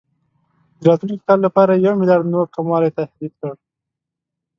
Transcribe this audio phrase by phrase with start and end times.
[0.79, 3.51] د راتلونکي کال لپاره یې یو میلیارډ نور کموالي تهدید کړ.